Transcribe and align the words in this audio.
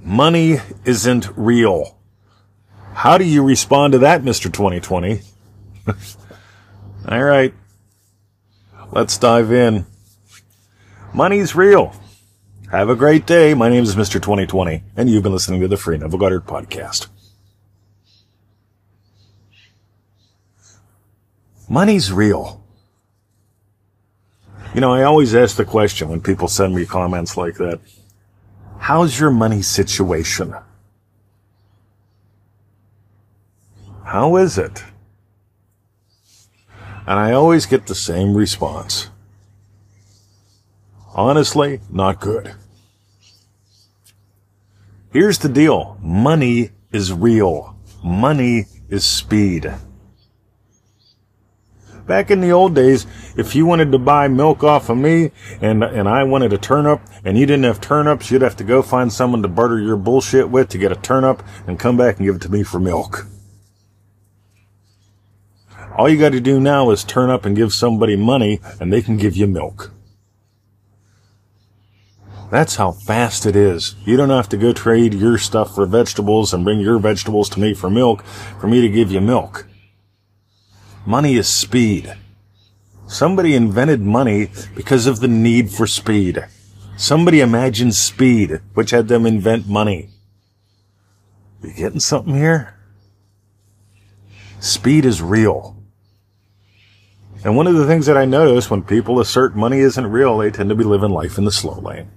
Money 0.00 0.58
isn't 0.84 1.28
real. 1.36 1.98
How 2.94 3.18
do 3.18 3.24
you 3.24 3.44
respond 3.44 3.92
to 3.92 3.98
that, 4.00 4.22
Mr. 4.22 4.44
2020? 4.44 5.20
All 7.08 7.24
right. 7.24 7.54
Let's 8.90 9.18
dive 9.18 9.52
in. 9.52 9.86
Money's 11.12 11.54
real. 11.54 11.94
Have 12.70 12.88
a 12.90 12.96
great 12.96 13.26
day. 13.26 13.54
My 13.54 13.68
name 13.68 13.82
is 13.82 13.94
Mr. 13.94 14.14
2020, 14.14 14.82
and 14.96 15.08
you've 15.08 15.22
been 15.22 15.32
listening 15.32 15.60
to 15.62 15.68
the 15.68 15.76
Free 15.76 15.96
Neville 15.96 16.18
Goddard 16.18 16.46
podcast. 16.46 17.08
Money's 21.68 22.12
real. 22.12 22.62
You 24.74 24.80
know, 24.80 24.92
I 24.92 25.02
always 25.04 25.34
ask 25.34 25.56
the 25.56 25.64
question 25.64 26.08
when 26.08 26.20
people 26.20 26.48
send 26.48 26.74
me 26.74 26.84
comments 26.86 27.36
like 27.36 27.54
that. 27.54 27.80
How's 28.78 29.18
your 29.20 29.30
money 29.30 29.62
situation? 29.62 30.54
How 34.04 34.36
is 34.36 34.56
it? 34.56 34.84
And 37.06 37.18
I 37.18 37.32
always 37.32 37.66
get 37.66 37.86
the 37.86 37.94
same 37.94 38.34
response. 38.34 39.10
Honestly, 41.14 41.80
not 41.90 42.20
good. 42.20 42.54
Here's 45.10 45.38
the 45.38 45.48
deal. 45.48 45.98
Money 46.02 46.70
is 46.92 47.12
real. 47.12 47.76
Money 48.04 48.66
is 48.88 49.04
speed. 49.04 49.72
Back 52.08 52.30
in 52.30 52.40
the 52.40 52.52
old 52.52 52.74
days, 52.74 53.06
if 53.36 53.54
you 53.54 53.66
wanted 53.66 53.92
to 53.92 53.98
buy 53.98 54.28
milk 54.28 54.64
off 54.64 54.88
of 54.88 54.96
me 54.96 55.30
and, 55.60 55.84
and 55.84 56.08
I 56.08 56.24
wanted 56.24 56.54
a 56.54 56.58
turnip 56.58 57.02
and 57.22 57.36
you 57.36 57.44
didn't 57.44 57.64
have 57.64 57.82
turnips, 57.82 58.30
you'd 58.30 58.40
have 58.40 58.56
to 58.56 58.64
go 58.64 58.80
find 58.80 59.12
someone 59.12 59.42
to 59.42 59.48
barter 59.48 59.78
your 59.78 59.98
bullshit 59.98 60.48
with 60.48 60.70
to 60.70 60.78
get 60.78 60.90
a 60.90 60.96
turnip 60.96 61.42
and 61.66 61.78
come 61.78 61.98
back 61.98 62.16
and 62.16 62.26
give 62.26 62.36
it 62.36 62.42
to 62.42 62.48
me 62.48 62.62
for 62.62 62.80
milk. 62.80 63.26
All 65.98 66.08
you 66.08 66.18
got 66.18 66.32
to 66.32 66.40
do 66.40 66.58
now 66.58 66.90
is 66.90 67.04
turn 67.04 67.28
up 67.28 67.44
and 67.44 67.54
give 67.54 67.74
somebody 67.74 68.16
money 68.16 68.60
and 68.80 68.90
they 68.90 69.02
can 69.02 69.18
give 69.18 69.36
you 69.36 69.46
milk. 69.46 69.92
That's 72.50 72.76
how 72.76 72.92
fast 72.92 73.44
it 73.44 73.54
is. 73.54 73.96
You 74.06 74.16
don't 74.16 74.30
have 74.30 74.48
to 74.48 74.56
go 74.56 74.72
trade 74.72 75.12
your 75.12 75.36
stuff 75.36 75.74
for 75.74 75.84
vegetables 75.84 76.54
and 76.54 76.64
bring 76.64 76.80
your 76.80 76.98
vegetables 76.98 77.50
to 77.50 77.60
me 77.60 77.74
for 77.74 77.90
milk 77.90 78.24
for 78.58 78.66
me 78.66 78.80
to 78.80 78.88
give 78.88 79.12
you 79.12 79.20
milk. 79.20 79.67
Money 81.08 81.36
is 81.36 81.48
speed. 81.48 82.14
Somebody 83.06 83.54
invented 83.54 84.02
money 84.02 84.50
because 84.74 85.06
of 85.06 85.20
the 85.20 85.26
need 85.26 85.70
for 85.70 85.86
speed. 85.86 86.44
Somebody 86.98 87.40
imagined 87.40 87.94
speed, 87.94 88.60
which 88.74 88.90
had 88.90 89.08
them 89.08 89.24
invent 89.24 89.66
money. 89.66 90.10
You 91.62 91.72
getting 91.72 92.00
something 92.00 92.34
here? 92.34 92.74
Speed 94.60 95.06
is 95.06 95.22
real. 95.22 95.82
And 97.42 97.56
one 97.56 97.66
of 97.66 97.74
the 97.76 97.86
things 97.86 98.04
that 98.04 98.18
I 98.18 98.26
notice 98.26 98.68
when 98.68 98.82
people 98.82 99.18
assert 99.18 99.56
money 99.56 99.78
isn't 99.78 100.10
real, 100.10 100.36
they 100.36 100.50
tend 100.50 100.68
to 100.68 100.74
be 100.74 100.84
living 100.84 101.12
life 101.12 101.38
in 101.38 101.46
the 101.46 101.50
slow 101.50 101.80
lane. 101.80 102.10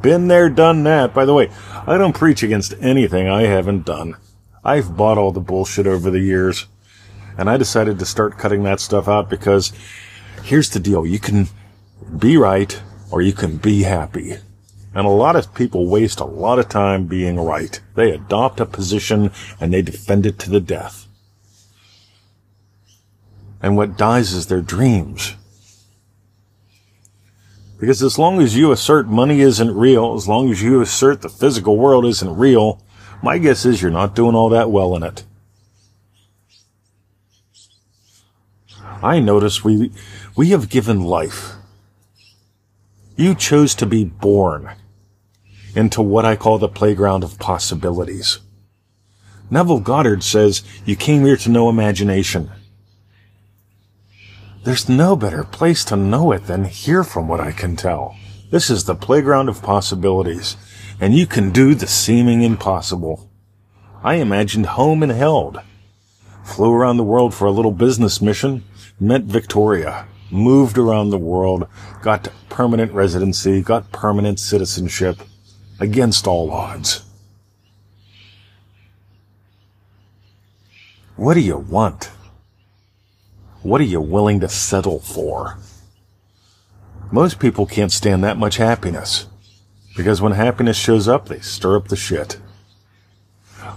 Been 0.00 0.28
there, 0.28 0.48
done 0.48 0.82
that. 0.84 1.12
By 1.12 1.26
the 1.26 1.34
way, 1.34 1.50
I 1.86 1.98
don't 1.98 2.16
preach 2.16 2.42
against 2.42 2.72
anything 2.80 3.28
I 3.28 3.42
haven't 3.42 3.84
done. 3.84 4.16
I've 4.64 4.96
bought 4.96 5.18
all 5.18 5.30
the 5.30 5.40
bullshit 5.40 5.86
over 5.86 6.10
the 6.10 6.20
years. 6.20 6.64
And 7.40 7.48
I 7.48 7.56
decided 7.56 7.98
to 7.98 8.04
start 8.04 8.36
cutting 8.36 8.64
that 8.64 8.80
stuff 8.80 9.08
out 9.08 9.30
because 9.30 9.72
here's 10.42 10.68
the 10.68 10.78
deal. 10.78 11.06
You 11.06 11.18
can 11.18 11.48
be 12.18 12.36
right 12.36 12.78
or 13.10 13.22
you 13.22 13.32
can 13.32 13.56
be 13.56 13.84
happy. 13.84 14.36
And 14.94 15.06
a 15.06 15.08
lot 15.10 15.36
of 15.36 15.54
people 15.54 15.86
waste 15.86 16.20
a 16.20 16.26
lot 16.26 16.58
of 16.58 16.68
time 16.68 17.06
being 17.06 17.40
right. 17.40 17.80
They 17.94 18.10
adopt 18.10 18.60
a 18.60 18.66
position 18.66 19.32
and 19.58 19.72
they 19.72 19.80
defend 19.80 20.26
it 20.26 20.38
to 20.40 20.50
the 20.50 20.60
death. 20.60 21.06
And 23.62 23.74
what 23.74 23.96
dies 23.96 24.34
is 24.34 24.48
their 24.48 24.60
dreams. 24.60 25.34
Because 27.78 28.02
as 28.02 28.18
long 28.18 28.42
as 28.42 28.54
you 28.54 28.70
assert 28.70 29.08
money 29.08 29.40
isn't 29.40 29.74
real, 29.74 30.12
as 30.12 30.28
long 30.28 30.50
as 30.50 30.62
you 30.62 30.82
assert 30.82 31.22
the 31.22 31.30
physical 31.30 31.78
world 31.78 32.04
isn't 32.04 32.36
real, 32.36 32.84
my 33.22 33.38
guess 33.38 33.64
is 33.64 33.80
you're 33.80 33.90
not 33.90 34.14
doing 34.14 34.34
all 34.34 34.50
that 34.50 34.70
well 34.70 34.94
in 34.94 35.02
it. 35.02 35.24
I 39.02 39.18
notice 39.18 39.64
we, 39.64 39.92
we 40.36 40.50
have 40.50 40.68
given 40.68 41.02
life. 41.02 41.54
You 43.16 43.34
chose 43.34 43.74
to 43.76 43.86
be 43.86 44.04
born 44.04 44.70
into 45.74 46.02
what 46.02 46.24
I 46.24 46.36
call 46.36 46.58
the 46.58 46.68
playground 46.68 47.24
of 47.24 47.38
possibilities. 47.38 48.40
Neville 49.50 49.80
Goddard 49.80 50.22
says 50.22 50.62
you 50.84 50.96
came 50.96 51.24
here 51.24 51.36
to 51.38 51.50
know 51.50 51.68
imagination. 51.68 52.50
There's 54.64 54.88
no 54.88 55.16
better 55.16 55.44
place 55.44 55.84
to 55.86 55.96
know 55.96 56.32
it 56.32 56.46
than 56.46 56.64
here 56.64 57.02
from 57.02 57.26
what 57.26 57.40
I 57.40 57.52
can 57.52 57.76
tell. 57.76 58.16
This 58.50 58.68
is 58.68 58.84
the 58.84 58.94
playground 58.94 59.48
of 59.48 59.62
possibilities, 59.62 60.56
and 61.00 61.14
you 61.14 61.26
can 61.26 61.50
do 61.50 61.74
the 61.74 61.86
seeming 61.86 62.42
impossible. 62.42 63.30
I 64.04 64.14
imagined 64.16 64.66
home 64.66 65.02
and 65.02 65.12
held. 65.12 65.60
Flew 66.44 66.72
around 66.72 66.96
the 66.96 67.04
world 67.04 67.34
for 67.34 67.46
a 67.46 67.50
little 67.50 67.72
business 67.72 68.20
mission, 68.20 68.64
met 68.98 69.22
Victoria, 69.22 70.06
moved 70.30 70.78
around 70.78 71.10
the 71.10 71.18
world, 71.18 71.66
got 72.02 72.28
permanent 72.48 72.92
residency, 72.92 73.62
got 73.62 73.92
permanent 73.92 74.38
citizenship, 74.40 75.20
against 75.78 76.26
all 76.26 76.50
odds. 76.50 77.04
What 81.16 81.34
do 81.34 81.40
you 81.40 81.58
want? 81.58 82.10
What 83.62 83.80
are 83.80 83.84
you 83.84 84.00
willing 84.00 84.40
to 84.40 84.48
settle 84.48 85.00
for? 85.00 85.58
Most 87.12 87.38
people 87.38 87.66
can't 87.66 87.92
stand 87.92 88.24
that 88.24 88.38
much 88.38 88.56
happiness. 88.56 89.26
Because 89.96 90.22
when 90.22 90.32
happiness 90.32 90.76
shows 90.76 91.08
up, 91.08 91.28
they 91.28 91.40
stir 91.40 91.76
up 91.76 91.88
the 91.88 91.96
shit. 91.96 92.38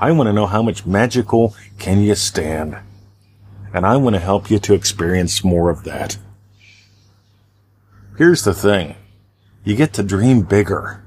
I 0.00 0.10
want 0.12 0.26
to 0.28 0.32
know 0.32 0.46
how 0.46 0.62
much 0.62 0.86
magical 0.86 1.54
can 1.78 2.00
you 2.00 2.14
stand? 2.14 2.78
and 3.72 3.86
I 3.86 3.96
want 3.96 4.14
to 4.14 4.20
help 4.20 4.50
you 4.50 4.58
to 4.60 4.74
experience 4.74 5.44
more 5.44 5.70
of 5.70 5.84
that. 5.84 6.18
Here's 8.18 8.44
the 8.44 8.54
thing. 8.54 8.96
You 9.64 9.76
get 9.76 9.94
to 9.94 10.02
dream 10.02 10.42
bigger. 10.42 11.02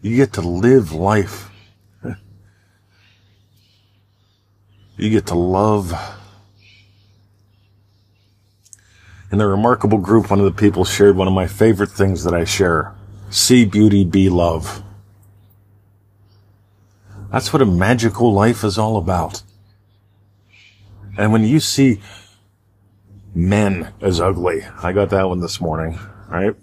You 0.00 0.16
get 0.16 0.32
to 0.34 0.40
live 0.40 0.92
life. 0.92 1.50
You 4.96 5.10
get 5.10 5.26
to 5.26 5.34
love. 5.34 5.92
In 9.32 9.38
the 9.38 9.46
remarkable 9.46 9.98
group, 9.98 10.30
one 10.30 10.38
of 10.38 10.44
the 10.44 10.52
people 10.52 10.84
shared 10.84 11.16
one 11.16 11.26
of 11.26 11.34
my 11.34 11.48
favorite 11.48 11.90
things 11.90 12.22
that 12.24 12.32
I 12.32 12.44
share. 12.44 12.94
See 13.30 13.64
beauty, 13.64 14.04
be 14.04 14.28
love. 14.28 14.82
That's 17.34 17.52
what 17.52 17.62
a 17.62 17.66
magical 17.66 18.32
life 18.32 18.62
is 18.62 18.78
all 18.78 18.96
about. 18.96 19.42
And 21.18 21.32
when 21.32 21.42
you 21.42 21.58
see 21.58 22.00
men 23.34 23.92
as 24.00 24.20
ugly, 24.20 24.64
I 24.80 24.92
got 24.92 25.10
that 25.10 25.28
one 25.28 25.40
this 25.40 25.60
morning, 25.60 25.98
right? 26.28 26.54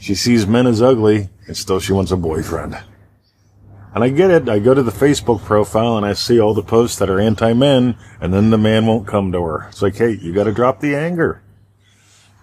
She 0.00 0.16
sees 0.16 0.44
men 0.44 0.66
as 0.66 0.82
ugly 0.82 1.28
and 1.46 1.56
still 1.56 1.78
she 1.78 1.92
wants 1.92 2.10
a 2.10 2.16
boyfriend. 2.16 2.82
And 3.94 4.02
I 4.02 4.08
get 4.08 4.32
it. 4.32 4.48
I 4.48 4.58
go 4.58 4.74
to 4.74 4.82
the 4.82 4.90
Facebook 4.90 5.44
profile 5.44 5.96
and 5.96 6.04
I 6.04 6.14
see 6.14 6.40
all 6.40 6.52
the 6.52 6.60
posts 6.60 6.98
that 6.98 7.08
are 7.08 7.20
anti-men 7.20 7.96
and 8.20 8.34
then 8.34 8.50
the 8.50 8.58
man 8.58 8.86
won't 8.86 9.06
come 9.06 9.30
to 9.30 9.40
her. 9.40 9.68
It's 9.68 9.82
like, 9.82 9.94
hey, 9.94 10.18
you 10.20 10.34
gotta 10.34 10.50
drop 10.50 10.80
the 10.80 10.96
anger. 10.96 11.42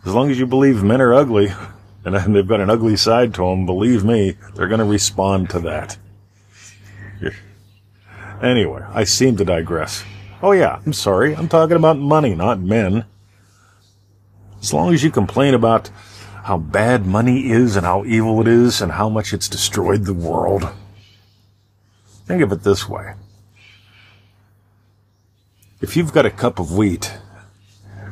As 0.06 0.14
long 0.14 0.32
as 0.32 0.40
you 0.40 0.48
believe 0.48 0.82
men 0.82 1.02
are 1.02 1.14
ugly 1.14 1.50
and 2.06 2.34
they've 2.34 2.48
got 2.48 2.62
an 2.62 2.70
ugly 2.70 2.96
side 2.96 3.34
to 3.34 3.42
them, 3.42 3.66
believe 3.66 4.06
me, 4.06 4.38
they're 4.56 4.70
gonna 4.70 4.86
respond 4.86 5.50
to 5.50 5.60
that. 5.60 5.98
Anyway, 8.42 8.84
I 8.92 9.04
seem 9.04 9.38
to 9.38 9.46
digress. 9.46 10.04
Oh 10.42 10.52
yeah, 10.52 10.80
I'm 10.86 10.94
sorry. 10.94 11.36
I'm 11.36 11.48
talking 11.48 11.76
about 11.76 11.98
money, 11.98 12.34
not 12.34 12.60
men. 12.60 13.06
As 14.60 14.74
long 14.74 14.94
as 14.94 15.04
you 15.04 15.12
complain 15.12 15.54
about 15.54 15.90
how 16.44 16.58
bad 16.58 17.06
money 17.06 17.52
is 17.52 17.76
and 17.76 17.86
how 17.86 18.04
evil 18.06 18.42
it 18.42 18.48
is 18.48 18.82
and 18.82 18.94
how 18.94 19.10
much 19.10 19.34
it's 19.34 19.48
destroyed 19.48 20.06
the 20.06 20.14
world. 20.14 20.68
Think 22.26 22.42
of 22.42 22.52
it 22.52 22.64
this 22.64 22.90
way. 22.90 23.14
If 25.82 25.96
you've 25.96 26.14
got 26.14 26.26
a 26.26 26.32
cup 26.32 26.60
of 26.60 26.76
wheat 26.76 27.18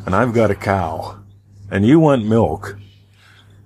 and 0.06 0.16
I've 0.16 0.34
got 0.34 0.52
a 0.52 0.56
cow 0.56 1.20
and 1.72 1.86
you 1.86 2.00
want 2.00 2.26
milk, 2.26 2.78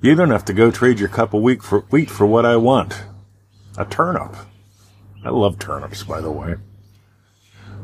you 0.01 0.16
don't 0.16 0.31
have 0.31 0.46
to 0.46 0.54
go 0.54 0.72
trade 0.72 1.00
your 1.00 1.10
cup 1.10 1.34
of 1.34 1.42
wheat 1.42 1.62
for, 1.62 1.81
wheat 1.89 2.10
for 2.10 2.25
what 2.25 2.46
I 2.46 2.56
want. 2.56 3.04
A 3.78 3.86
turnip. 3.86 4.36
I 5.25 5.30
love 5.30 5.60
turnips, 5.60 6.04
by 6.04 6.22
the 6.22 6.31
way. 6.31 6.56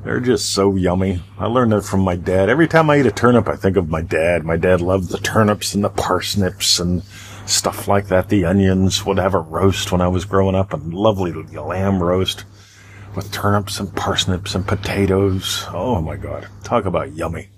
They're 0.03 0.19
just 0.19 0.53
so 0.53 0.75
yummy. 0.75 1.21
I 1.37 1.47
learned 1.47 1.73
that 1.73 1.83
from 1.83 2.01
my 2.01 2.15
dad. 2.15 2.49
Every 2.49 2.67
time 2.67 2.89
I 2.89 2.99
eat 2.99 3.05
a 3.05 3.11
turnip, 3.11 3.49
I 3.49 3.55
think 3.55 3.75
of 3.75 3.89
my 3.89 4.01
dad. 4.01 4.45
My 4.45 4.55
dad 4.55 4.81
loved 4.81 5.09
the 5.09 5.17
turnips 5.17 5.73
and 5.73 5.83
the 5.83 5.89
parsnips 5.89 6.79
and 6.79 7.03
stuff 7.45 7.87
like 7.87 8.07
that. 8.07 8.29
The 8.29 8.45
onions 8.45 9.05
would 9.05 9.17
have 9.17 9.33
a 9.33 9.39
roast 9.39 9.91
when 9.91 10.01
I 10.01 10.07
was 10.07 10.25
growing 10.25 10.55
up, 10.55 10.73
a 10.73 10.77
lovely 10.77 11.33
lamb 11.33 12.01
roast 12.01 12.45
with 13.15 13.31
turnips 13.31 13.79
and 13.79 13.93
parsnips 13.93 14.55
and 14.55 14.65
potatoes. 14.65 15.65
Oh 15.69 16.01
my 16.01 16.15
God. 16.15 16.47
Talk 16.63 16.85
about 16.85 17.13
yummy. 17.13 17.49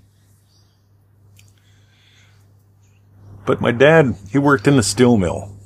But 3.44 3.60
my 3.60 3.72
dad, 3.72 4.16
he 4.30 4.38
worked 4.38 4.66
in 4.66 4.76
the 4.76 4.82
steel 4.82 5.16
mill. 5.16 5.56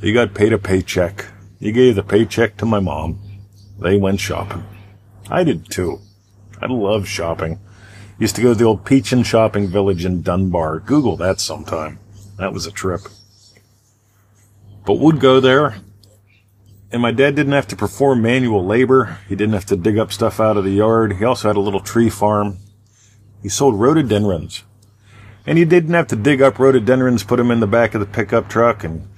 He 0.00 0.12
got 0.12 0.34
paid 0.34 0.52
a 0.52 0.58
paycheck. 0.58 1.26
He 1.58 1.72
gave 1.72 1.94
the 1.94 2.02
paycheck 2.02 2.56
to 2.58 2.66
my 2.66 2.80
mom. 2.80 3.20
They 3.78 3.96
went 3.96 4.20
shopping. 4.20 4.64
I 5.30 5.44
did 5.44 5.70
too. 5.70 6.00
I 6.60 6.66
love 6.66 7.06
shopping. 7.06 7.60
Used 8.18 8.36
to 8.36 8.42
go 8.42 8.48
to 8.48 8.54
the 8.54 8.64
old 8.64 8.84
Peachin 8.84 9.24
Shopping 9.24 9.68
Village 9.68 10.04
in 10.04 10.22
Dunbar. 10.22 10.80
Google 10.80 11.16
that 11.16 11.40
sometime. 11.40 11.98
That 12.38 12.52
was 12.52 12.66
a 12.66 12.70
trip. 12.70 13.02
But 14.86 14.94
would 14.94 15.20
go 15.20 15.40
there, 15.40 15.76
and 16.90 17.02
my 17.02 17.10
dad 17.10 17.34
didn't 17.34 17.52
have 17.52 17.66
to 17.68 17.76
perform 17.76 18.22
manual 18.22 18.64
labor. 18.64 19.18
He 19.28 19.34
didn't 19.34 19.54
have 19.54 19.66
to 19.66 19.76
dig 19.76 19.98
up 19.98 20.12
stuff 20.12 20.40
out 20.40 20.56
of 20.56 20.64
the 20.64 20.70
yard. 20.70 21.14
He 21.14 21.24
also 21.24 21.48
had 21.48 21.56
a 21.56 21.60
little 21.60 21.80
tree 21.80 22.08
farm. 22.08 22.58
He 23.42 23.48
sold 23.48 23.78
rhododendrons. 23.78 24.62
And 25.44 25.58
he 25.58 25.64
didn't 25.64 25.94
have 25.94 26.06
to 26.08 26.16
dig 26.16 26.40
up 26.40 26.58
rhododendrons, 26.58 27.24
put 27.24 27.36
them 27.36 27.50
in 27.50 27.60
the 27.60 27.66
back 27.66 27.94
of 27.94 28.00
the 28.00 28.06
pickup 28.06 28.48
truck, 28.48 28.82
and 28.84 29.08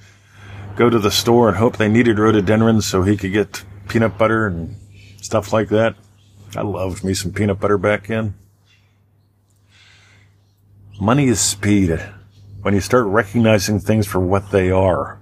go 0.75 0.89
to 0.89 0.99
the 0.99 1.11
store 1.11 1.47
and 1.47 1.57
hope 1.57 1.77
they 1.77 1.87
needed 1.87 2.19
rhododendrons 2.19 2.85
so 2.85 3.03
he 3.03 3.15
could 3.15 3.31
get 3.31 3.63
peanut 3.89 4.17
butter 4.17 4.47
and 4.47 4.75
stuff 5.21 5.51
like 5.51 5.69
that. 5.69 5.95
I 6.55 6.61
loved 6.61 7.03
me 7.03 7.13
some 7.13 7.33
peanut 7.33 7.59
butter 7.59 7.77
back 7.77 8.07
then. 8.07 8.35
Money 10.99 11.27
is 11.27 11.39
speed 11.39 11.99
when 12.61 12.73
you 12.73 12.81
start 12.81 13.05
recognizing 13.05 13.79
things 13.79 14.07
for 14.07 14.19
what 14.19 14.51
they 14.51 14.69
are. 14.71 15.19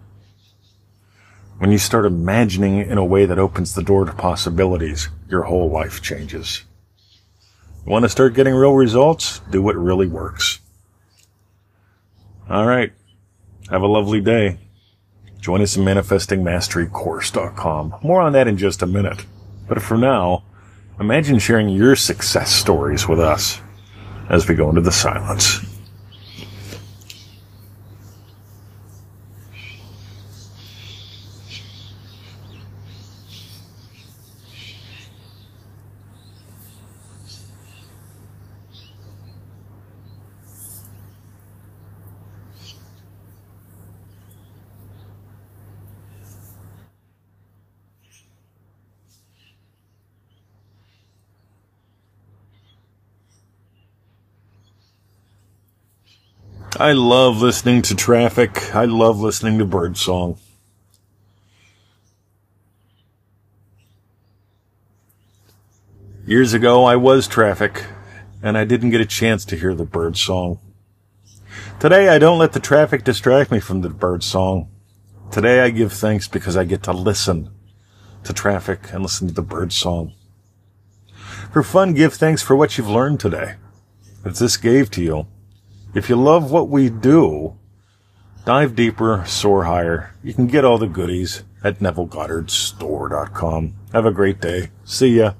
When 1.59 1.71
you 1.71 1.77
start 1.77 2.05
imagining 2.05 2.77
in 2.77 2.97
a 2.97 3.05
way 3.05 3.25
that 3.25 3.39
opens 3.39 3.73
the 3.73 3.83
door 3.83 4.05
to 4.05 4.13
possibilities, 4.13 5.09
your 5.27 5.43
whole 5.43 5.69
life 5.69 6.01
changes. 6.01 6.63
You 7.85 7.91
want 7.91 8.03
to 8.03 8.09
start 8.09 8.35
getting 8.35 8.53
real 8.53 8.73
results? 8.73 9.39
Do 9.49 9.61
what 9.61 9.75
really 9.75 10.07
works. 10.07 10.59
All 12.49 12.65
right. 12.65 12.91
Have 13.69 13.81
a 13.81 13.87
lovely 13.87 14.21
day. 14.21 14.59
Join 15.47 15.61
us 15.61 15.77
at 15.77 15.83
manifestingmasterycourse.com. 15.85 17.95
More 18.03 18.19
on 18.19 18.33
that 18.33 18.49
in 18.49 18.57
just 18.57 18.81
a 18.81 18.85
minute. 18.85 19.25
But 19.69 19.81
for 19.81 19.95
now, 19.95 20.43
imagine 20.99 21.39
sharing 21.39 21.69
your 21.69 21.95
success 21.95 22.53
stories 22.53 23.07
with 23.07 23.21
us 23.21 23.61
as 24.27 24.49
we 24.49 24.55
go 24.55 24.67
into 24.67 24.81
the 24.81 24.91
silence. 24.91 25.61
I 56.75 56.91
love 56.91 57.41
listening 57.41 57.81
to 57.83 57.95
traffic. 57.95 58.75
I 58.75 58.85
love 58.85 59.19
listening 59.19 59.57
to 59.59 59.65
birdsong. 59.65 60.37
Years 66.25 66.53
ago, 66.53 66.83
I 66.83 66.97
was 66.97 67.25
traffic, 67.27 67.85
and 68.43 68.57
I 68.57 68.65
didn't 68.65 68.89
get 68.89 68.99
a 68.99 69.05
chance 69.05 69.45
to 69.45 69.55
hear 69.55 69.73
the 69.73 69.85
bird 69.85 70.17
song. 70.17 70.59
Today, 71.79 72.09
I 72.09 72.19
don't 72.19 72.37
let 72.37 72.51
the 72.51 72.59
traffic 72.59 73.05
distract 73.05 73.49
me 73.49 73.61
from 73.61 73.81
the 73.81 73.89
bird 73.89 74.23
song. 74.23 74.69
Today, 75.31 75.61
I 75.61 75.69
give 75.69 75.93
thanks 75.93 76.27
because 76.27 76.57
I 76.57 76.65
get 76.65 76.83
to 76.83 76.91
listen 76.91 77.49
to 78.25 78.33
traffic 78.33 78.91
and 78.91 79.01
listen 79.01 79.29
to 79.29 79.33
the 79.33 79.41
bird 79.41 79.71
song. 79.71 80.13
For 81.53 81.63
fun, 81.63 81.93
give 81.93 82.15
thanks 82.15 82.41
for 82.41 82.55
what 82.57 82.77
you've 82.77 82.89
learned 82.89 83.21
today. 83.21 83.55
That 84.23 84.35
this 84.35 84.57
gave 84.57 84.91
to 84.91 85.01
you. 85.01 85.27
If 85.97 86.09
you 86.09 86.15
love 86.15 86.51
what 86.51 86.69
we 86.69 86.91
do, 86.91 87.55
dive 88.45 88.75
deeper, 88.75 89.23
soar 89.25 89.63
higher. 89.63 90.13
You 90.23 90.31
can 90.31 90.45
get 90.45 90.63
all 90.63 90.77
the 90.77 90.85
goodies 90.85 91.43
at 91.63 91.79
NevilleGoddardStore.com. 91.79 93.73
Have 93.93 94.05
a 94.05 94.11
great 94.11 94.39
day. 94.39 94.69
See 94.85 95.17
ya. 95.17 95.33